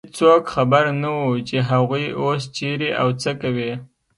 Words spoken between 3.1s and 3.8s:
څه کوي.